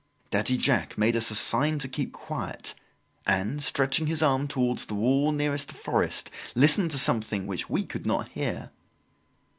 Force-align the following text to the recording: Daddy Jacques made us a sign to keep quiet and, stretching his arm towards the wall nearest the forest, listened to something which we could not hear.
Daddy 0.31 0.57
Jacques 0.57 0.97
made 0.97 1.15
us 1.15 1.29
a 1.29 1.35
sign 1.35 1.77
to 1.77 1.87
keep 1.87 2.11
quiet 2.11 2.73
and, 3.27 3.61
stretching 3.61 4.07
his 4.07 4.23
arm 4.23 4.47
towards 4.47 4.85
the 4.85 4.95
wall 4.95 5.31
nearest 5.31 5.67
the 5.67 5.75
forest, 5.75 6.31
listened 6.55 6.89
to 6.89 6.97
something 6.97 7.45
which 7.45 7.69
we 7.69 7.83
could 7.83 8.07
not 8.07 8.29
hear. 8.29 8.71